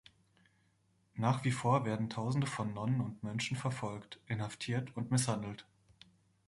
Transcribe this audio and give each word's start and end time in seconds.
Nach 1.13 1.43
wie 1.43 1.51
vor 1.51 1.85
werden 1.85 2.09
Tausende 2.09 2.47
von 2.47 2.73
Nonnen 2.73 3.01
und 3.01 3.21
Mönchen 3.21 3.55
verfolgt, 3.55 4.19
inhaftiert 4.25 4.97
und 4.97 5.11
misshandelt. 5.11 5.67